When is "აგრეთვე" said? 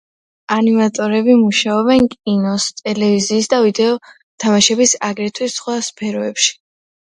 5.11-5.53